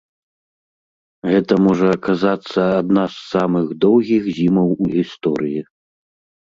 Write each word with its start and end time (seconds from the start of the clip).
Гэта 1.31 1.53
можа 1.65 1.87
аказацца 1.97 2.61
адна 2.81 3.03
з 3.19 3.23
самых 3.33 3.65
доўгіх 3.87 4.23
зімаў 4.41 4.67
у 4.83 4.93
гісторыі. 4.99 5.59